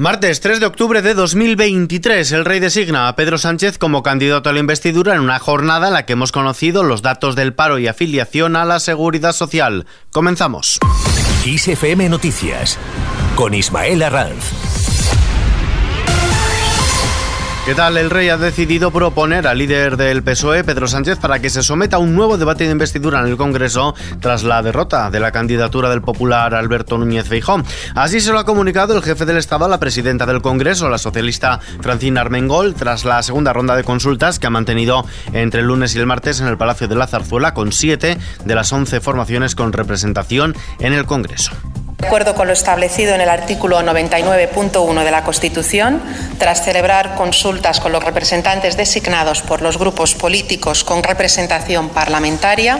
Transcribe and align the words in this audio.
Martes 0.00 0.40
3 0.40 0.60
de 0.60 0.64
octubre 0.66 1.02
de 1.02 1.12
2023, 1.12 2.32
el 2.32 2.46
rey 2.46 2.58
designa 2.58 3.06
a 3.06 3.16
Pedro 3.16 3.36
Sánchez 3.36 3.76
como 3.76 4.02
candidato 4.02 4.48
a 4.48 4.54
la 4.54 4.58
investidura 4.58 5.14
en 5.14 5.20
una 5.20 5.38
jornada 5.38 5.88
en 5.88 5.92
la 5.92 6.06
que 6.06 6.14
hemos 6.14 6.32
conocido 6.32 6.84
los 6.84 7.02
datos 7.02 7.36
del 7.36 7.52
paro 7.52 7.78
y 7.78 7.86
afiliación 7.86 8.56
a 8.56 8.64
la 8.64 8.80
seguridad 8.80 9.34
social. 9.34 9.84
Comenzamos. 10.10 10.78
ISFM 11.44 12.08
Noticias 12.08 12.78
con 13.36 13.52
Ismael 13.52 14.02
Arranz. 14.02 14.79
¿Qué 17.70 17.76
tal? 17.76 17.96
El 17.98 18.10
rey 18.10 18.28
ha 18.30 18.36
decidido 18.36 18.90
proponer 18.90 19.46
al 19.46 19.58
líder 19.58 19.96
del 19.96 20.24
PSOE, 20.24 20.64
Pedro 20.64 20.88
Sánchez, 20.88 21.18
para 21.20 21.38
que 21.38 21.50
se 21.50 21.62
someta 21.62 21.98
a 21.98 21.98
un 22.00 22.16
nuevo 22.16 22.36
debate 22.36 22.64
de 22.64 22.72
investidura 22.72 23.20
en 23.20 23.26
el 23.26 23.36
Congreso 23.36 23.94
tras 24.18 24.42
la 24.42 24.60
derrota 24.60 25.08
de 25.08 25.20
la 25.20 25.30
candidatura 25.30 25.88
del 25.88 26.02
popular 26.02 26.52
Alberto 26.52 26.98
Núñez 26.98 27.28
Feijón. 27.28 27.64
Así 27.94 28.20
se 28.20 28.32
lo 28.32 28.40
ha 28.40 28.44
comunicado 28.44 28.96
el 28.96 29.04
jefe 29.04 29.24
del 29.24 29.36
Estado 29.36 29.66
a 29.66 29.68
la 29.68 29.78
presidenta 29.78 30.26
del 30.26 30.42
Congreso, 30.42 30.88
la 30.88 30.98
socialista 30.98 31.60
Francina 31.80 32.22
Armengol, 32.22 32.74
tras 32.74 33.04
la 33.04 33.22
segunda 33.22 33.52
ronda 33.52 33.76
de 33.76 33.84
consultas 33.84 34.40
que 34.40 34.48
ha 34.48 34.50
mantenido 34.50 35.04
entre 35.32 35.60
el 35.60 35.68
lunes 35.68 35.94
y 35.94 36.00
el 36.00 36.06
martes 36.06 36.40
en 36.40 36.48
el 36.48 36.58
Palacio 36.58 36.88
de 36.88 36.96
la 36.96 37.06
Zarzuela 37.06 37.54
con 37.54 37.70
siete 37.70 38.18
de 38.44 38.54
las 38.56 38.72
once 38.72 39.00
formaciones 39.00 39.54
con 39.54 39.72
representación 39.72 40.56
en 40.80 40.92
el 40.92 41.06
Congreso. 41.06 41.52
De 42.00 42.06
acuerdo 42.06 42.34
con 42.34 42.46
lo 42.46 42.54
establecido 42.54 43.14
en 43.14 43.20
el 43.20 43.28
artículo 43.28 43.78
99.1 43.82 45.04
de 45.04 45.10
la 45.10 45.22
Constitución, 45.22 46.02
tras 46.38 46.64
celebrar 46.64 47.14
consultas 47.14 47.78
con 47.78 47.92
los 47.92 48.02
representantes 48.02 48.78
designados 48.78 49.42
por 49.42 49.60
los 49.60 49.76
grupos 49.76 50.14
políticos 50.14 50.82
con 50.82 51.02
representación 51.02 51.90
parlamentaria, 51.90 52.78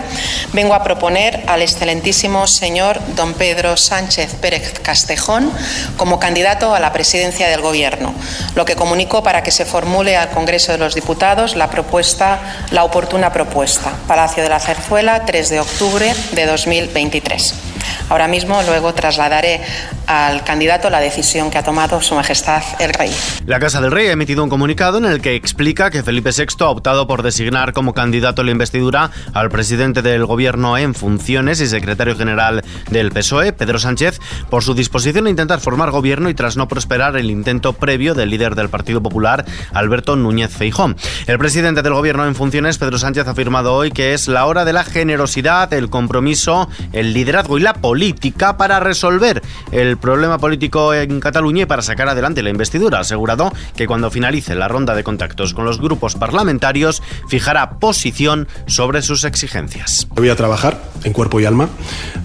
vengo 0.54 0.72
a 0.72 0.82
proponer 0.82 1.44
al 1.48 1.60
excelentísimo 1.60 2.46
señor 2.46 2.98
don 3.14 3.34
Pedro 3.34 3.76
Sánchez 3.76 4.36
Pérez 4.36 4.80
Castejón 4.80 5.52
como 5.98 6.18
candidato 6.18 6.74
a 6.74 6.80
la 6.80 6.94
presidencia 6.94 7.46
del 7.48 7.60
Gobierno, 7.60 8.14
lo 8.54 8.64
que 8.64 8.74
comunico 8.74 9.22
para 9.22 9.42
que 9.42 9.50
se 9.50 9.66
formule 9.66 10.16
al 10.16 10.30
Congreso 10.30 10.72
de 10.72 10.78
los 10.78 10.94
Diputados 10.94 11.56
la 11.56 11.68
propuesta, 11.68 12.38
la 12.70 12.84
oportuna 12.84 13.34
propuesta. 13.34 13.92
Palacio 14.06 14.42
de 14.42 14.48
la 14.48 14.60
Cerzuela, 14.60 15.26
3 15.26 15.50
de 15.50 15.60
octubre 15.60 16.14
de 16.32 16.46
2023. 16.46 17.69
Ahora 18.08 18.28
mismo, 18.28 18.62
luego 18.62 18.94
trasladaré 18.94 19.60
al 20.06 20.44
candidato 20.44 20.90
la 20.90 21.00
decisión 21.00 21.50
que 21.50 21.58
ha 21.58 21.62
tomado 21.62 22.00
Su 22.00 22.14
Majestad 22.14 22.62
el 22.78 22.92
Rey. 22.92 23.14
La 23.46 23.60
Casa 23.60 23.80
del 23.80 23.92
Rey 23.92 24.08
ha 24.08 24.12
emitido 24.12 24.42
un 24.42 24.50
comunicado 24.50 24.98
en 24.98 25.04
el 25.04 25.20
que 25.20 25.34
explica 25.34 25.90
que 25.90 26.02
Felipe 26.02 26.30
VI 26.36 26.64
ha 26.64 26.68
optado 26.68 27.06
por 27.06 27.22
designar 27.22 27.72
como 27.72 27.94
candidato 27.94 28.42
a 28.42 28.44
la 28.44 28.50
investidura 28.50 29.10
al 29.34 29.50
presidente 29.50 30.02
del 30.02 30.26
Gobierno 30.26 30.78
en 30.78 30.94
funciones 30.94 31.60
y 31.60 31.66
secretario 31.66 32.16
general 32.16 32.62
del 32.90 33.12
PSOE, 33.12 33.52
Pedro 33.52 33.78
Sánchez, 33.78 34.20
por 34.48 34.62
su 34.62 34.74
disposición 34.74 35.26
a 35.26 35.30
intentar 35.30 35.60
formar 35.60 35.90
gobierno 35.90 36.28
y 36.28 36.34
tras 36.34 36.56
no 36.56 36.68
prosperar 36.68 37.16
el 37.16 37.30
intento 37.30 37.72
previo 37.72 38.14
del 38.14 38.30
líder 38.30 38.54
del 38.54 38.68
Partido 38.68 39.02
Popular, 39.02 39.44
Alberto 39.72 40.16
Núñez 40.16 40.50
Feijón. 40.50 40.96
El 41.26 41.38
presidente 41.38 41.82
del 41.82 41.94
Gobierno 41.94 42.26
en 42.26 42.34
funciones, 42.34 42.78
Pedro 42.78 42.98
Sánchez, 42.98 43.26
ha 43.26 43.32
afirmado 43.32 43.74
hoy 43.74 43.90
que 43.90 44.14
es 44.14 44.28
la 44.28 44.46
hora 44.46 44.64
de 44.64 44.72
la 44.72 44.84
generosidad, 44.84 45.72
el 45.72 45.90
compromiso, 45.90 46.68
el 46.92 47.12
liderazgo 47.12 47.58
y 47.58 47.62
la 47.62 47.74
política 47.80 48.56
para 48.56 48.80
resolver 48.80 49.42
el 49.72 49.96
problema 49.96 50.38
político 50.38 50.94
en 50.94 51.20
Cataluña 51.20 51.62
y 51.62 51.66
para 51.66 51.82
sacar 51.82 52.08
adelante 52.08 52.42
la 52.42 52.50
investidura. 52.50 52.98
Ha 52.98 53.00
asegurado 53.02 53.52
que 53.76 53.86
cuando 53.86 54.10
finalice 54.10 54.54
la 54.54 54.68
ronda 54.68 54.94
de 54.94 55.04
contactos 55.04 55.54
con 55.54 55.64
los 55.64 55.80
grupos 55.80 56.14
parlamentarios 56.14 57.02
fijará 57.28 57.78
posición 57.78 58.48
sobre 58.66 59.02
sus 59.02 59.24
exigencias. 59.24 60.06
Voy 60.14 60.28
a 60.28 60.36
trabajar 60.36 60.82
en 61.04 61.12
cuerpo 61.12 61.40
y 61.40 61.44
alma 61.44 61.68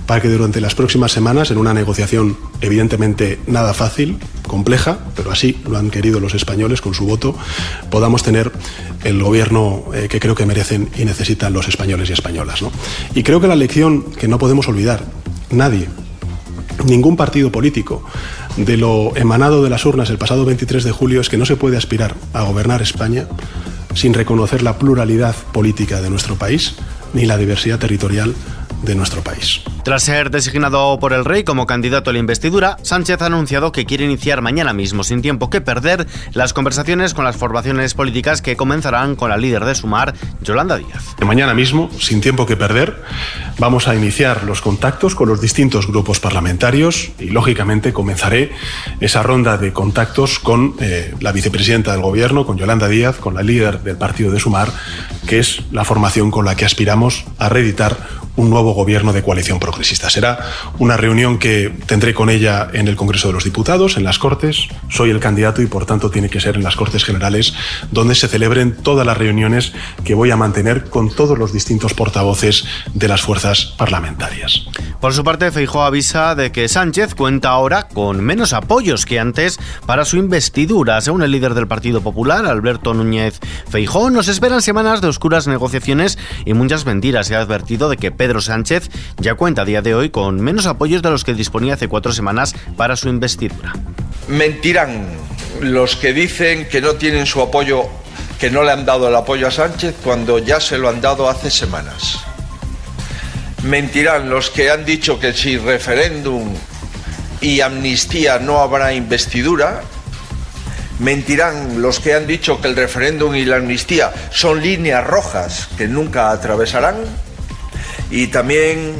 para 0.05 0.21
que 0.21 0.29
durante 0.29 0.61
las 0.61 0.75
próximas 0.75 1.11
semanas, 1.11 1.51
en 1.51 1.57
una 1.57 1.73
negociación 1.73 2.37
evidentemente 2.61 3.39
nada 3.47 3.73
fácil, 3.73 4.17
compleja, 4.47 4.99
pero 5.15 5.31
así 5.31 5.59
lo 5.67 5.77
han 5.77 5.89
querido 5.89 6.19
los 6.19 6.33
españoles 6.35 6.81
con 6.81 6.93
su 6.93 7.05
voto, 7.05 7.35
podamos 7.89 8.23
tener 8.23 8.51
el 9.03 9.21
gobierno 9.21 9.85
eh, 9.93 10.07
que 10.09 10.19
creo 10.19 10.35
que 10.35 10.45
merecen 10.45 10.89
y 10.97 11.05
necesitan 11.05 11.53
los 11.53 11.67
españoles 11.67 12.09
y 12.09 12.13
españolas. 12.13 12.63
Y 13.13 13.23
creo 13.23 13.41
que 13.41 13.47
la 13.47 13.55
lección 13.55 14.03
que 14.03 14.27
no 14.27 14.37
podemos 14.37 14.67
olvidar, 14.67 15.03
nadie, 15.51 15.87
ningún 16.85 17.17
partido 17.17 17.51
político 17.51 18.03
de 18.57 18.77
lo 18.77 19.15
emanado 19.15 19.63
de 19.63 19.69
las 19.69 19.85
urnas 19.85 20.09
el 20.09 20.17
pasado 20.17 20.45
23 20.45 20.83
de 20.83 20.91
julio 20.91 21.21
es 21.21 21.29
que 21.29 21.37
no 21.37 21.45
se 21.45 21.55
puede 21.55 21.77
aspirar 21.77 22.15
a 22.33 22.43
gobernar 22.43 22.81
España 22.81 23.27
sin 23.93 24.13
reconocer 24.13 24.61
la 24.61 24.77
pluralidad 24.77 25.35
política 25.51 26.01
de 26.01 26.09
nuestro 26.09 26.35
país 26.35 26.75
ni 27.13 27.25
la 27.25 27.37
diversidad 27.37 27.79
territorial 27.79 28.35
de 28.85 28.95
nuestro 28.95 29.21
país. 29.21 29.61
Tras 29.83 30.03
ser 30.03 30.31
designado 30.31 30.97
por 30.99 31.13
el 31.13 31.25
rey 31.25 31.43
como 31.43 31.65
candidato 31.65 32.09
a 32.09 32.13
la 32.13 32.19
investidura, 32.19 32.77
Sánchez 32.81 33.21
ha 33.21 33.27
anunciado 33.27 33.71
que 33.71 33.85
quiere 33.85 34.05
iniciar 34.05 34.41
mañana 34.41 34.73
mismo, 34.73 35.03
sin 35.03 35.21
tiempo 35.21 35.49
que 35.49 35.61
perder, 35.61 36.07
las 36.33 36.53
conversaciones 36.53 37.13
con 37.13 37.25
las 37.25 37.35
formaciones 37.35 37.93
políticas 37.93 38.41
que 38.41 38.55
comenzarán 38.55 39.15
con 39.15 39.29
la 39.29 39.37
líder 39.37 39.65
de 39.65 39.75
Sumar, 39.75 40.13
Yolanda 40.41 40.77
Díaz. 40.77 41.15
Mañana 41.25 41.53
mismo, 41.53 41.89
sin 41.99 42.21
tiempo 42.21 42.45
que 42.45 42.55
perder, 42.55 43.03
vamos 43.59 43.87
a 43.87 43.95
iniciar 43.95 44.43
los 44.43 44.61
contactos 44.61 45.15
con 45.15 45.27
los 45.27 45.41
distintos 45.41 45.87
grupos 45.87 46.19
parlamentarios 46.19 47.11
y, 47.19 47.29
lógicamente, 47.29 47.93
comenzaré 47.93 48.51
esa 48.99 49.23
ronda 49.23 49.57
de 49.57 49.73
contactos 49.73 50.39
con 50.39 50.75
eh, 50.79 51.13
la 51.19 51.31
vicepresidenta 51.31 51.91
del 51.91 52.01
Gobierno, 52.01 52.45
con 52.45 52.57
Yolanda 52.57 52.87
Díaz, 52.87 53.17
con 53.17 53.33
la 53.33 53.43
líder 53.43 53.81
del 53.81 53.97
partido 53.97 54.31
de 54.31 54.39
Sumar, 54.39 54.69
que 55.27 55.39
es 55.39 55.61
la 55.71 55.83
formación 55.83 56.31
con 56.31 56.45
la 56.45 56.55
que 56.55 56.65
aspiramos 56.65 57.25
a 57.37 57.49
reeditar 57.49 58.24
un 58.35 58.49
nuevo 58.49 58.73
gobierno 58.73 59.13
de 59.13 59.23
coalición 59.23 59.59
progresista. 59.59 60.09
Será 60.09 60.39
una 60.79 60.97
reunión 60.97 61.37
que 61.37 61.73
tendré 61.85 62.13
con 62.13 62.29
ella 62.29 62.67
en 62.73 62.87
el 62.87 62.95
Congreso 62.95 63.27
de 63.27 63.33
los 63.33 63.43
Diputados, 63.43 63.97
en 63.97 64.03
las 64.03 64.19
Cortes. 64.19 64.67
Soy 64.89 65.09
el 65.09 65.19
candidato 65.19 65.61
y 65.61 65.67
por 65.67 65.85
tanto 65.85 66.09
tiene 66.09 66.29
que 66.29 66.39
ser 66.39 66.55
en 66.55 66.63
las 66.63 66.75
Cortes 66.75 67.03
Generales 67.03 67.53
donde 67.91 68.15
se 68.15 68.27
celebren 68.27 68.75
todas 68.75 69.05
las 69.05 69.17
reuniones 69.17 69.73
que 70.03 70.15
voy 70.15 70.31
a 70.31 70.37
mantener 70.37 70.85
con 70.85 71.13
todos 71.13 71.37
los 71.37 71.53
distintos 71.53 71.93
portavoces 71.93 72.65
de 72.93 73.07
las 73.07 73.21
fuerzas 73.21 73.73
parlamentarias. 73.77 74.65
Por 74.99 75.13
su 75.13 75.23
parte, 75.23 75.51
Feijó 75.51 75.83
avisa 75.83 76.35
de 76.35 76.51
que 76.51 76.67
Sánchez 76.67 77.15
cuenta 77.15 77.49
ahora 77.49 77.87
con 77.87 78.21
menos 78.21 78.53
apoyos 78.53 79.05
que 79.05 79.19
antes 79.19 79.59
para 79.85 80.03
su 80.05 80.17
investidura. 80.17 80.99
Según 81.01 81.21
el 81.21 81.31
líder 81.31 81.53
del 81.53 81.67
Partido 81.67 82.01
Popular, 82.01 82.45
Alberto 82.45 82.93
Núñez 82.93 83.39
Feijó, 83.69 84.09
nos 84.09 84.27
esperan 84.27 84.61
semanas 84.61 85.01
de 85.01 85.07
oscuras 85.07 85.47
negociaciones 85.47 86.17
y 86.45 86.53
muchas 86.53 86.85
mentiras. 86.85 87.27
Se 87.27 87.35
ha 87.35 87.41
advertido 87.41 87.89
de 87.89 87.97
que 87.97 88.11
Pedro 88.11 88.24
Sánchez 88.41 88.89
ya 89.17 89.35
cuenta 89.35 89.61
a 89.61 89.65
día 89.65 89.81
de 89.81 89.95
hoy 89.95 90.09
con 90.09 90.41
menos 90.41 90.65
apoyos 90.65 91.01
de 91.01 91.09
los 91.09 91.23
que 91.23 91.33
disponía 91.33 91.75
hace 91.75 91.87
cuatro 91.87 92.11
semanas 92.11 92.55
para 92.75 92.95
su 92.95 93.09
investidura. 93.09 93.73
Mentirán 94.27 95.05
los 95.61 95.95
que 95.95 96.13
dicen 96.13 96.67
que 96.67 96.81
no 96.81 96.93
tienen 96.95 97.25
su 97.25 97.41
apoyo, 97.41 97.83
que 98.39 98.49
no 98.49 98.63
le 98.63 98.71
han 98.71 98.85
dado 98.85 99.07
el 99.07 99.15
apoyo 99.15 99.47
a 99.47 99.51
Sánchez 99.51 99.95
cuando 100.03 100.39
ya 100.39 100.59
se 100.59 100.77
lo 100.77 100.89
han 100.89 101.01
dado 101.01 101.29
hace 101.29 101.49
semanas. 101.49 102.19
Mentirán 103.63 104.29
los 104.29 104.49
que 104.49 104.69
han 104.69 104.85
dicho 104.85 105.19
que 105.19 105.33
si 105.33 105.57
referéndum 105.57 106.53
y 107.41 107.61
amnistía 107.61 108.39
no 108.39 108.59
habrá 108.59 108.93
investidura. 108.93 109.81
Mentirán 110.99 111.81
los 111.81 111.99
que 111.99 112.13
han 112.13 112.27
dicho 112.27 112.61
que 112.61 112.67
el 112.67 112.75
referéndum 112.75 113.35
y 113.35 113.45
la 113.45 113.57
amnistía 113.57 114.13
son 114.31 114.61
líneas 114.61 115.05
rojas 115.05 115.67
que 115.77 115.87
nunca 115.87 116.31
atravesarán 116.31 116.95
y 118.09 118.27
también 118.27 118.95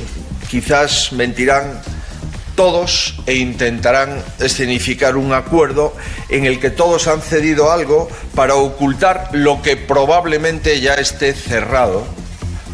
quizás 0.50 1.12
mentirán 1.12 1.82
todos 2.56 3.20
e 3.26 3.36
intentarán 3.36 4.24
escenificar 4.40 5.18
un 5.18 5.34
acuerdo 5.34 5.94
en 6.30 6.46
el 6.46 6.60
que 6.60 6.70
todos 6.70 7.08
han 7.08 7.22
cedido 7.22 7.72
algo 7.72 8.10
para 8.34 8.56
ocultar 8.56 9.30
lo 9.34 9.62
que 9.62 9.76
probablemente 9.76 10.80
ya 10.80 10.94
esté 10.94 11.34
cerrado 11.34 12.06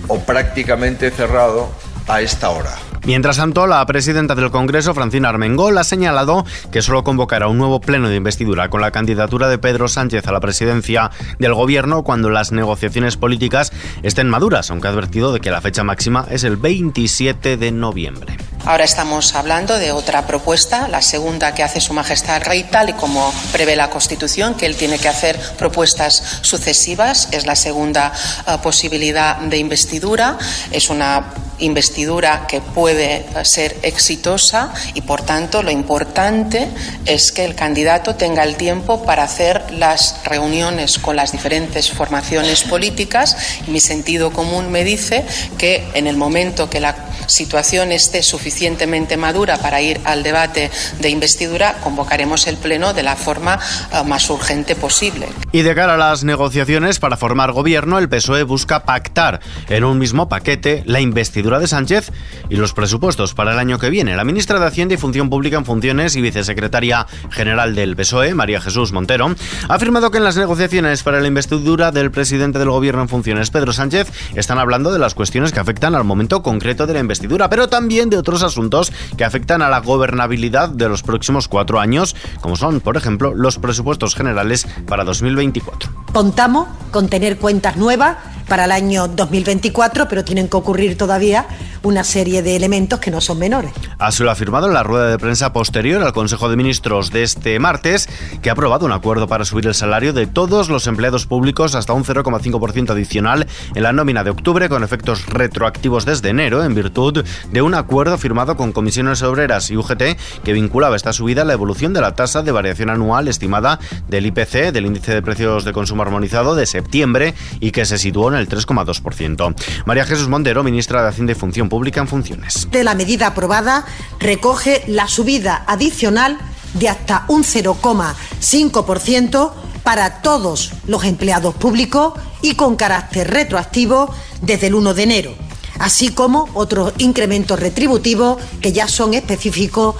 o 0.08 0.20
prácticamente 0.20 1.10
cerrado 1.10 1.72
a 2.08 2.22
esta 2.22 2.50
hora. 2.50 2.91
Mientras 3.04 3.38
tanto, 3.38 3.66
la 3.66 3.84
presidenta 3.88 4.36
del 4.36 4.52
Congreso, 4.52 4.94
Francina 4.94 5.30
Armengol, 5.30 5.76
ha 5.78 5.84
señalado 5.84 6.46
que 6.72 6.84
solo 6.84 7.04
convocará 7.04 7.48
un 7.48 7.58
nuevo 7.58 7.82
pleno 7.82 8.10
de 8.10 8.16
investidura 8.16 8.70
con 8.70 8.80
la 8.80 8.92
candidatura 8.92 9.50
de 9.50 9.58
Pedro 9.58 9.88
Sánchez 9.88 10.28
a 10.28 10.32
la 10.32 10.40
presidencia 10.40 11.10
del 11.40 11.56
gobierno 11.56 12.04
cuando 12.04 12.30
las 12.30 12.52
negociaciones 12.52 13.18
políticas 13.18 13.72
estén 14.04 14.30
maduras, 14.30 14.70
aunque 14.70 14.88
ha 14.88 14.92
advertido 14.92 15.34
de 15.34 15.40
que 15.40 15.50
la 15.50 15.62
fecha 15.62 15.84
máxima 15.84 16.28
es 16.30 16.44
el 16.44 16.58
27 16.58 17.58
de 17.58 17.72
noviembre. 17.72 18.38
Ahora 18.66 18.84
estamos 18.84 19.34
hablando 19.34 19.80
de 19.80 19.92
otra 19.92 20.28
propuesta, 20.28 20.88
la 20.88 21.02
segunda 21.02 21.56
que 21.56 21.64
hace 21.64 21.82
Su 21.82 21.94
Majestad 21.94 22.38
el 22.38 22.44
Rey, 22.44 22.64
tal 22.66 22.90
y 22.90 22.94
como 22.94 23.34
prevé 23.52 23.76
la 23.76 23.90
Constitución, 23.90 24.54
que 24.54 24.68
él 24.68 24.76
tiene 24.76 25.00
que 25.00 25.10
hacer 25.10 25.40
propuestas 25.58 26.40
sucesivas. 26.42 27.30
Es 27.32 27.48
la 27.48 27.56
segunda 27.56 28.14
uh, 28.46 28.62
posibilidad 28.62 29.38
de 29.38 29.58
investidura. 29.58 30.38
Es 30.72 30.92
una 30.92 31.26
investidura 31.62 32.46
que 32.48 32.62
puede 32.62 33.26
ser 33.44 33.78
exitosa 33.84 34.74
y, 34.94 35.02
por 35.02 35.22
tanto, 35.22 35.64
lo 35.64 35.72
importante 35.72 36.68
es 37.06 37.32
que 37.32 37.46
el 37.46 37.56
candidato 37.56 38.16
tenga 38.16 38.44
el 38.44 38.56
tiempo 38.56 39.04
para 39.04 39.24
hacer 39.24 39.72
las 39.72 40.24
reuniones 40.26 41.00
con 41.00 41.16
las 41.16 41.32
diferentes 41.32 41.90
formaciones 41.92 42.64
políticas. 42.64 43.38
Mi 43.68 43.80
sentido 43.80 44.32
común 44.32 44.72
me 44.72 44.84
dice 44.84 45.26
que 45.58 45.88
en 45.94 46.08
el 46.08 46.18
momento 46.18 46.70
que 46.70 46.80
la 46.80 47.11
situación 47.28 47.92
esté 47.92 48.24
suficientemente 48.24 49.18
madura 49.18 49.58
para 49.58 49.82
ir 49.82 50.00
al 50.06 50.24
debate 50.24 50.72
de 51.00 51.10
investidura, 51.10 51.76
convocaremos 51.84 52.48
el 52.48 52.58
Pleno 52.58 52.94
de 52.94 53.04
la 53.04 53.16
forma 53.16 53.60
eh, 53.92 54.04
más 54.06 54.30
urgente 54.30 54.76
posible. 54.76 55.28
Y 55.52 55.62
de 55.62 55.76
cara 55.76 55.96
a 55.96 55.98
las 55.98 56.24
negociaciones 56.24 57.00
para 57.00 57.18
formar 57.18 57.52
gobierno, 57.52 57.98
el 57.98 58.10
PSOE 58.10 58.44
busca 58.44 58.84
pactar 58.84 59.40
en 59.70 59.84
un 59.84 59.98
mismo 59.98 60.30
paquete 60.30 60.84
la 60.86 61.02
investidura 61.02 61.60
de 61.60 61.68
Sánchez 61.68 62.12
y 62.50 62.56
los 62.56 62.74
presupuestos 62.74 63.34
para 63.34 63.54
el 63.54 63.60
año 63.60 63.80
que 63.80 63.90
viene. 63.90 64.16
La 64.16 64.24
ministra 64.24 64.60
de 64.60 64.68
Hacienda 64.68 64.96
y 64.96 64.98
Función 64.98 65.30
Pública 65.30 65.58
en 65.58 65.66
Funciones 65.66 66.16
y 66.16 66.22
vicesecretaria 66.22 67.08
general 67.30 67.76
del 67.76 67.96
PSOE, 67.96 68.34
María 68.34 68.62
Jesús 68.62 68.92
Montero, 68.92 69.36
ha 69.68 69.74
afirmado 69.74 70.12
que 70.12 70.18
en 70.18 70.24
las 70.24 70.38
negociaciones 70.38 71.04
para 71.04 71.20
la 71.20 71.28
investidura 71.28 71.92
del 71.92 72.12
presidente 72.12 72.60
del 72.60 72.70
gobierno 72.70 73.02
en 73.02 73.10
funciones, 73.10 73.50
Pedro 73.50 73.74
Sánchez, 73.74 74.08
están 74.36 74.60
hablando 74.60 74.92
de 74.92 75.00
las 75.00 75.14
cuestiones 75.14 75.52
que 75.52 75.60
afectan 75.60 75.96
al 75.96 76.04
momento 76.04 76.42
concreto 76.42 76.88
de 76.88 76.94
la 76.94 77.00
investidura, 77.00 77.11
pero 77.50 77.68
también 77.68 78.10
de 78.10 78.18
otros 78.18 78.44
asuntos 78.44 78.92
que 79.18 79.26
afectan 79.26 79.62
a 79.62 79.70
la 79.70 79.80
gobernabilidad 79.80 80.70
de 80.70 80.88
los 80.88 81.04
próximos 81.04 81.48
cuatro 81.48 81.80
años, 81.80 82.16
como 82.42 82.56
son, 82.56 82.80
por 82.80 82.98
ejemplo, 82.98 83.34
los 83.34 83.58
presupuestos 83.58 84.16
generales 84.16 84.68
para 84.88 85.04
2024. 85.04 85.90
Contamos 86.14 86.68
con 86.92 87.08
tener 87.08 87.38
cuentas 87.38 87.78
nuevas 87.78 88.18
para 88.48 88.66
el 88.66 88.72
año 88.72 89.08
2024, 89.08 90.08
pero 90.10 90.26
tienen 90.26 90.50
que 90.50 90.58
ocurrir 90.58 90.98
todavía 90.98 91.46
una 91.84 92.04
serie 92.04 92.44
de 92.44 92.56
elementos 92.56 93.00
que 93.00 93.12
no 93.12 93.22
son 93.22 93.40
menores. 93.40 93.72
Así 94.00 94.24
lo 94.24 94.30
ha 94.30 94.34
afirmado 94.34 94.68
en 94.68 94.74
la 94.74 94.84
rueda 94.84 95.10
de 95.10 95.18
prensa 95.18 95.54
posterior 95.54 96.02
al 96.04 96.14
Consejo 96.14 96.50
de 96.50 96.56
Ministros 96.56 97.12
de 97.12 97.24
este 97.24 97.60
martes, 97.60 98.10
que 98.42 98.50
ha 98.50 98.54
aprobado 98.54 98.86
un 98.86 98.92
acuerdo 98.92 99.28
para 99.28 99.46
subir 99.46 99.68
el 99.68 99.74
salario 99.74 100.14
de 100.14 100.28
todos 100.28 100.70
los 100.70 100.88
empleados 100.88 101.26
públicos 101.26 101.76
hasta 101.76 101.94
un 101.94 102.04
0,5% 102.04 102.90
adicional 102.92 103.48
en 103.76 103.84
la 103.84 103.94
nómina 103.94 104.24
de 104.24 104.30
octubre 104.30 104.70
con 104.70 104.84
efectos 104.84 105.26
retroactivos 105.28 106.06
desde 106.06 106.30
enero, 106.30 106.64
en 106.64 106.76
virtud 106.76 107.26
de 107.52 107.62
un 107.62 107.74
acuerdo 107.74 108.18
firmado 108.18 108.56
con 108.56 108.72
comisiones 108.72 109.22
obreras 109.24 109.70
y 109.72 109.78
UGT 109.78 110.04
que 110.44 110.54
vinculaba 110.54 110.96
esta 110.96 111.14
subida 111.14 111.42
a 111.42 111.46
la 111.46 111.54
evolución 111.54 111.94
de 111.94 112.02
la 112.02 112.16
tasa 112.16 112.42
de 112.42 112.52
variación 112.52 112.90
anual 112.90 113.28
estimada 113.28 113.80
del 114.08 114.26
IPC, 114.28 114.72
del 114.72 114.86
índice 114.86 115.14
de 115.14 115.22
precios 115.22 115.66
de 115.66 115.74
consumo 115.74 116.04
armonizado 116.04 116.56
de 116.56 116.66
septiembre 116.66 117.34
y 117.60 117.72
que 117.72 117.86
se 117.86 117.98
situó 117.98 118.30
en 118.30 118.36
el 118.36 118.48
3,2%. 118.48 119.56
María 119.86 120.06
Jesús 120.06 120.28
Montero, 120.28 120.64
ministra 120.64 121.02
de 121.02 121.10
Hacienda 121.10 121.32
y 121.32 121.36
Función 121.36 121.70
Funciones. 122.08 122.68
De 122.70 122.84
la 122.84 122.96
medida 122.96 123.28
aprobada 123.28 123.86
recoge 124.20 124.84
la 124.88 125.08
subida 125.08 125.64
adicional 125.68 126.38
de 126.74 126.90
hasta 126.90 127.24
un 127.30 127.44
0,5% 127.44 129.54
para 129.84 130.22
todos 130.22 130.74
los 130.88 131.06
empleados 131.06 131.56
públicos 131.56 132.14
y 132.42 132.56
con 132.56 132.76
carácter 132.76 133.32
retroactivo 133.32 134.14
desde 134.42 134.68
el 134.68 134.76
1 134.76 134.94
de 134.94 135.04
enero, 135.04 135.34
así 135.80 136.10
como 136.10 136.50
otros 136.56 136.92
incrementos 136.98 137.58
retributivos 137.60 138.38
que 138.62 138.74
ya 138.74 138.90
son 138.90 139.14
específicos 139.14 139.96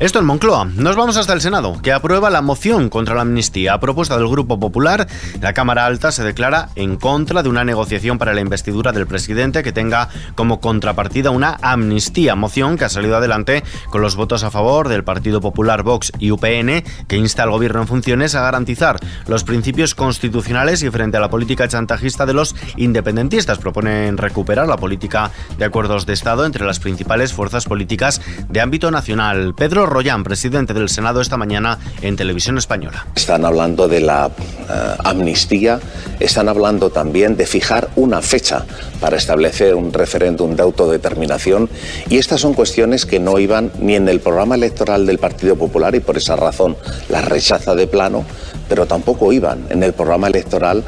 esto 0.00 0.18
en 0.18 0.24
Moncloa. 0.24 0.64
Nos 0.64 0.96
vamos 0.96 1.16
hasta 1.16 1.32
el 1.32 1.40
Senado, 1.40 1.80
que 1.80 1.92
aprueba 1.92 2.28
la 2.28 2.42
moción 2.42 2.88
contra 2.88 3.14
la 3.14 3.22
amnistía. 3.22 3.74
A 3.74 3.80
propuesta 3.80 4.16
del 4.16 4.28
Grupo 4.28 4.58
Popular, 4.58 5.06
la 5.40 5.52
Cámara 5.52 5.86
Alta 5.86 6.10
se 6.10 6.24
declara 6.24 6.70
en 6.74 6.96
contra 6.96 7.42
de 7.42 7.48
una 7.48 7.64
negociación 7.64 8.18
para 8.18 8.34
la 8.34 8.40
investidura 8.40 8.92
del 8.92 9.06
presidente 9.06 9.62
que 9.62 9.72
tenga 9.72 10.08
como 10.34 10.60
contrapartida 10.60 11.30
una 11.30 11.56
amnistía. 11.62 12.34
Moción 12.34 12.76
que 12.76 12.84
ha 12.84 12.88
salido 12.88 13.16
adelante 13.16 13.62
con 13.90 14.02
los 14.02 14.16
votos 14.16 14.42
a 14.42 14.50
favor 14.50 14.88
del 14.88 15.04
Partido 15.04 15.40
Popular, 15.40 15.82
Vox 15.82 16.12
y 16.18 16.30
UPN, 16.30 16.82
que 17.06 17.16
insta 17.16 17.44
al 17.44 17.50
gobierno 17.50 17.82
en 17.82 17.88
funciones 17.88 18.34
a 18.34 18.42
garantizar 18.42 18.98
los 19.26 19.44
principios 19.44 19.94
constitucionales 19.94 20.82
y 20.82 20.90
frente 20.90 21.18
a 21.18 21.20
la 21.20 21.30
política 21.30 21.68
chantajista 21.68 22.26
de 22.26 22.34
los 22.34 22.56
independentistas. 22.76 23.58
Proponen 23.58 24.18
recuperar 24.18 24.66
la 24.66 24.76
política 24.76 25.30
de 25.56 25.64
acuerdos 25.64 26.06
de 26.06 26.14
Estado 26.14 26.46
entre 26.46 26.66
las 26.66 26.80
principales 26.80 27.32
fuerzas 27.32 27.64
políticas 27.64 28.20
de 28.48 28.60
ámbito 28.60 28.90
nacional. 28.90 29.54
Pedro 29.54 29.83
Royán, 29.86 30.24
presidente 30.24 30.74
del 30.74 30.88
Senado, 30.88 31.20
esta 31.20 31.36
mañana 31.36 31.78
en 32.02 32.16
Televisión 32.16 32.58
Española. 32.58 33.06
Están 33.14 33.44
hablando 33.44 33.88
de 33.88 34.00
la 34.00 34.26
eh, 34.26 34.96
amnistía, 35.04 35.80
están 36.20 36.48
hablando 36.48 36.90
también 36.90 37.36
de 37.36 37.46
fijar 37.46 37.90
una 37.96 38.22
fecha 38.22 38.64
para 39.00 39.16
establecer 39.16 39.74
un 39.74 39.92
referéndum 39.92 40.56
de 40.56 40.62
autodeterminación 40.62 41.68
y 42.08 42.18
estas 42.18 42.40
son 42.40 42.54
cuestiones 42.54 43.06
que 43.06 43.20
no 43.20 43.38
iban 43.38 43.70
ni 43.78 43.94
en 43.94 44.08
el 44.08 44.20
programa 44.20 44.54
electoral 44.54 45.06
del 45.06 45.18
Partido 45.18 45.56
Popular 45.56 45.94
y 45.94 46.00
por 46.00 46.16
esa 46.16 46.36
razón 46.36 46.76
la 47.08 47.22
rechaza 47.22 47.74
de 47.74 47.86
plano, 47.86 48.24
pero 48.68 48.86
tampoco 48.86 49.32
iban 49.32 49.66
en 49.70 49.82
el 49.82 49.92
programa 49.92 50.28
electoral 50.28 50.84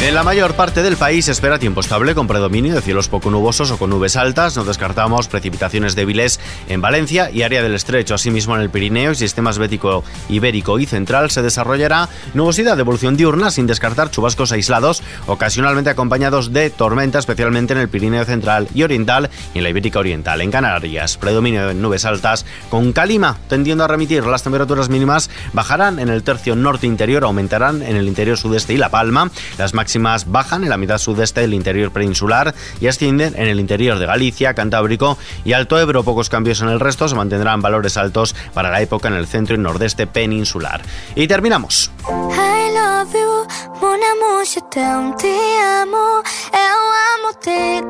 En 0.02 0.14
la 0.14 0.22
mayor 0.22 0.54
parte 0.54 0.82
del 0.82 0.96
país 0.96 1.26
espera 1.26 1.58
tiempo 1.58 1.80
estable 1.80 2.14
con 2.14 2.28
predominio 2.28 2.74
de 2.74 2.82
cielos 2.82 3.08
poco 3.08 3.30
nubosos 3.30 3.72
o 3.72 3.78
con 3.78 3.90
nubes 3.90 4.14
altas. 4.14 4.54
No 4.54 4.64
descartamos 4.64 5.26
precipitaciones 5.26 5.96
débiles 5.96 6.38
en 6.68 6.80
Valencia 6.80 7.30
y 7.30 7.42
área 7.42 7.62
del 7.62 7.74
estrecho. 7.74 8.14
Asimismo, 8.14 8.54
en 8.54 8.62
el 8.62 8.70
Pirineo 8.70 9.10
y 9.10 9.14
sistemas 9.16 9.58
bético, 9.58 10.04
ibérico 10.28 10.78
y 10.78 10.86
central 10.86 11.30
se 11.30 11.42
desarrollará 11.42 12.08
nubosidad 12.34 12.76
de 12.76 12.82
evolución 12.82 13.16
diurna 13.16 13.50
sin 13.50 13.66
descartar 13.66 14.10
chubascos 14.10 14.52
aislados, 14.52 15.02
ocasionalmente 15.26 15.90
acompañados 15.90 16.52
de 16.52 16.70
tormenta, 16.70 17.18
especialmente 17.18 17.72
en 17.72 17.80
el 17.80 17.88
Pirineo 17.88 18.24
central 18.26 18.68
y 18.74 18.84
oriental 18.84 19.28
y 19.54 19.58
en 19.58 19.64
la 19.64 19.70
Ibérica 19.70 19.98
oriental. 19.98 20.40
En 20.40 20.52
Canarias, 20.52 21.16
predominio 21.16 21.66
de 21.66 21.74
nubes 21.74 22.04
altas 22.04 22.44
con 22.68 22.92
calima 22.92 23.38
tendiendo 23.48 23.82
a 23.82 23.88
remitir. 23.88 24.24
Las 24.24 24.44
temperaturas 24.44 24.88
mínimas 24.88 25.30
bajarán 25.52 25.98
en 25.98 26.10
el 26.10 26.22
tercio 26.22 26.54
norte 26.54 26.86
interior, 26.86 27.24
aumentarán 27.24 27.82
en 27.82 27.96
el 27.96 28.06
interior 28.06 28.36
sudeste 28.36 28.74
y 28.74 28.76
La 28.76 28.90
Palma. 28.90 29.30
Las 29.58 29.74
máximas 29.86 30.28
bajan 30.28 30.64
en 30.64 30.70
la 30.70 30.78
mitad 30.78 30.98
sudeste 30.98 31.42
del 31.42 31.54
interior 31.54 31.92
peninsular 31.92 32.56
y 32.80 32.88
ascienden 32.88 33.34
en 33.36 33.46
el 33.46 33.60
interior 33.60 34.00
de 34.00 34.06
Galicia, 34.06 34.52
Cantábrico 34.52 35.16
y 35.44 35.52
Alto 35.52 35.78
Ebro. 35.78 36.02
Pocos 36.02 36.28
cambios 36.28 36.60
en 36.60 36.70
el 36.70 36.80
resto, 36.80 37.08
se 37.08 37.14
mantendrán 37.14 37.62
valores 37.62 37.96
altos 37.96 38.34
para 38.52 38.72
la 38.72 38.80
época 38.80 39.06
en 39.06 39.14
el 39.14 39.28
centro 39.28 39.54
y 39.54 39.58
nordeste 39.58 40.08
peninsular. 40.08 40.82
Y 41.14 41.28
terminamos. 41.28 41.92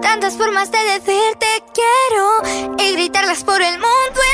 tantas 0.02 0.36
formas 0.36 0.70
de 0.70 0.78
decirte 0.78 1.46
quiero 1.72 2.76
y 2.78 2.92
gritarlas 2.92 3.42
por 3.42 3.62
el 3.62 3.72
mundo. 3.72 4.25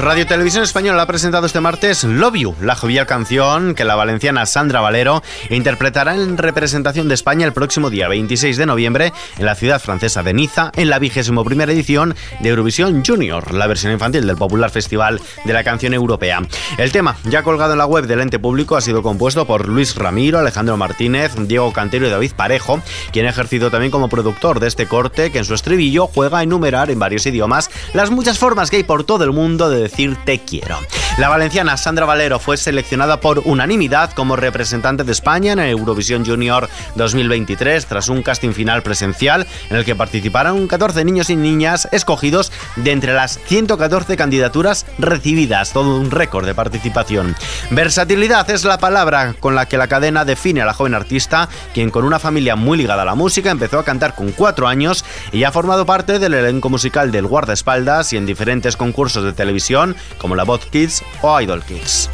Radio 0.00 0.26
Televisión 0.26 0.64
Española 0.64 1.02
ha 1.02 1.06
presentado 1.06 1.44
este 1.44 1.60
martes 1.60 2.04
Love 2.04 2.36
You, 2.36 2.54
la 2.62 2.74
jovial 2.74 3.06
canción 3.06 3.74
que 3.74 3.84
la 3.84 3.96
valenciana 3.96 4.46
Sandra 4.46 4.80
Valero 4.80 5.22
interpretará 5.50 6.14
en 6.14 6.38
representación 6.38 7.06
de 7.08 7.14
España 7.14 7.44
el 7.44 7.52
próximo 7.52 7.90
día 7.90 8.08
26 8.08 8.56
de 8.56 8.64
noviembre 8.64 9.12
en 9.36 9.44
la 9.44 9.54
ciudad 9.54 9.78
francesa 9.78 10.22
de 10.22 10.32
Niza, 10.32 10.72
en 10.74 10.88
la 10.88 10.98
vigésimo 10.98 11.44
primera 11.44 11.70
edición 11.72 12.14
de 12.40 12.48
Eurovisión 12.48 13.04
Junior, 13.04 13.52
la 13.52 13.66
versión 13.66 13.92
infantil 13.92 14.26
del 14.26 14.36
popular 14.36 14.70
festival 14.70 15.20
de 15.44 15.52
la 15.52 15.64
canción 15.64 15.92
europea. 15.92 16.40
El 16.78 16.92
tema, 16.92 17.16
ya 17.24 17.42
colgado 17.42 17.72
en 17.72 17.78
la 17.78 17.86
web 17.86 18.06
del 18.06 18.20
ente 18.20 18.38
público, 18.38 18.76
ha 18.78 18.80
sido 18.80 19.02
compuesto 19.02 19.46
por 19.46 19.68
Luis 19.68 19.96
Ramiro, 19.96 20.38
Alejandro 20.38 20.78
Martínez, 20.78 21.32
Diego 21.36 21.74
Cantero 21.74 22.06
y 22.06 22.10
David 22.10 22.32
Parejo, 22.34 22.80
quien 23.12 23.26
ha 23.26 23.30
ejercido 23.30 23.70
también 23.70 23.90
como 23.90 24.08
productor 24.08 24.60
de 24.60 24.68
este 24.68 24.86
corte 24.86 25.30
que 25.30 25.38
en 25.38 25.44
su 25.44 25.52
estribillo 25.52 26.06
juega 26.06 26.38
a 26.38 26.42
enumerar 26.42 26.90
en 26.90 26.98
varios 26.98 27.26
idiomas 27.26 27.68
las 27.92 28.10
muchas 28.10 28.38
formas 28.38 28.70
que 28.70 28.78
hay 28.78 28.84
por 28.84 29.04
todo 29.04 29.24
el 29.24 29.32
mundo 29.32 29.68
de 29.68 29.89
decir 29.90 30.16
te 30.24 30.38
quiero. 30.38 30.78
La 31.18 31.28
valenciana 31.28 31.76
Sandra 31.76 32.06
Valero 32.06 32.38
fue 32.38 32.56
seleccionada 32.56 33.20
por 33.20 33.40
unanimidad 33.40 34.12
como 34.12 34.36
representante 34.36 35.04
de 35.04 35.12
España 35.12 35.52
en 35.52 35.58
Eurovisión 35.58 36.24
Junior 36.24 36.68
2023 36.94 37.84
tras 37.86 38.08
un 38.08 38.22
casting 38.22 38.52
final 38.52 38.82
presencial 38.82 39.46
en 39.68 39.76
el 39.76 39.84
que 39.84 39.96
participaron 39.96 40.66
14 40.66 41.04
niños 41.04 41.28
y 41.28 41.36
niñas 41.36 41.88
escogidos 41.92 42.52
de 42.76 42.92
entre 42.92 43.12
las 43.12 43.38
114 43.46 44.16
candidaturas 44.16 44.86
recibidas, 44.98 45.72
todo 45.72 45.96
un 45.96 46.10
récord 46.10 46.46
de 46.46 46.54
participación. 46.54 47.36
Versatilidad 47.70 48.48
es 48.48 48.64
la 48.64 48.78
palabra 48.78 49.34
con 49.40 49.54
la 49.54 49.66
que 49.66 49.76
la 49.76 49.88
cadena 49.88 50.24
define 50.24 50.62
a 50.62 50.66
la 50.66 50.74
joven 50.74 50.94
artista, 50.94 51.48
quien 51.74 51.90
con 51.90 52.04
una 52.04 52.18
familia 52.18 52.56
muy 52.56 52.78
ligada 52.78 53.02
a 53.02 53.06
la 53.06 53.14
música 53.14 53.50
empezó 53.50 53.78
a 53.78 53.84
cantar 53.84 54.14
con 54.14 54.30
4 54.30 54.68
años 54.68 55.04
y 55.32 55.44
ha 55.44 55.52
formado 55.52 55.84
parte 55.84 56.18
del 56.18 56.34
elenco 56.34 56.70
musical 56.70 57.10
del 57.10 57.26
guardaespaldas 57.26 58.12
y 58.12 58.16
en 58.16 58.26
diferentes 58.26 58.76
concursos 58.76 59.24
de 59.24 59.32
televisión 59.32 59.79
como 60.18 60.34
la 60.34 60.44
Voz 60.44 60.66
Kids 60.66 61.02
o 61.22 61.40
Idol 61.40 61.62
Kids. 61.64 62.10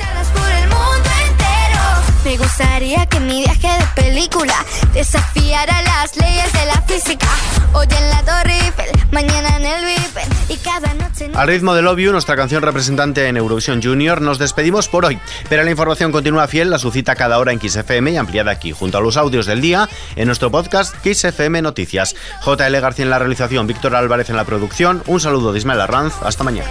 Me 2.25 2.37
gustaría 2.37 3.07
que 3.07 3.21
mi 3.21 3.45
viaje 3.45 3.69
de 3.69 4.03
película 4.03 4.55
desafiara 4.93 5.81
las 5.83 6.17
leyes 6.17 6.53
de 6.53 6.67
la 6.67 6.83
física. 6.83 7.29
Hoy 7.73 7.87
en 7.89 8.11
la 8.11 8.23
Torre 8.25 8.57
mañana 9.13 9.57
en 9.57 9.65
el 9.65 9.97
y 10.49 10.57
cada 10.57 10.93
noche... 10.95 11.31
Al 11.35 11.49
ritmo 11.49 11.75
de 11.75 11.83
Love 11.83 11.99
You, 11.99 12.13
nuestra 12.13 12.37
canción 12.37 12.63
representante 12.63 13.27
en 13.29 13.37
Eurovisión 13.37 13.83
Junior, 13.83 14.21
nos 14.21 14.39
despedimos 14.39 14.89
por 14.89 15.05
hoy. 15.05 15.19
Pero 15.49 15.63
la 15.63 15.71
información 15.71 16.13
continúa 16.13 16.49
fiel, 16.49 16.71
la 16.71 16.79
suscita 16.79 17.15
cada 17.15 17.39
hora 17.39 17.53
en 17.53 17.61
XFM 17.61 18.11
y 18.11 18.17
ampliada 18.17 18.51
aquí, 18.51 18.73
junto 18.73 18.99
a 18.99 19.01
los 19.01 19.17
audios 19.17 19.47
del 19.47 19.61
día, 19.61 19.89
en 20.17 20.27
nuestro 20.27 20.51
podcast 20.51 20.95
XFM 21.05 21.63
Noticias. 21.63 22.15
JL 22.45 22.81
García 22.81 23.05
en 23.05 23.11
la 23.11 23.19
realización, 23.19 23.67
Víctor 23.67 23.95
Álvarez 23.95 24.31
en 24.31 24.37
la 24.37 24.45
producción. 24.45 25.03
Un 25.07 25.21
saludo 25.21 25.53
de 25.53 25.59
Ismael 25.59 25.81
Arranz. 25.81 26.15
Hasta 26.23 26.45
mañana. 26.45 26.69